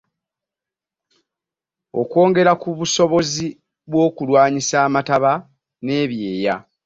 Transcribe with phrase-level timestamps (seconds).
[2.01, 3.47] Okwongera ku busobozi
[3.89, 5.31] bw’okulwanyisa amataba
[5.85, 6.55] n’ebyeya.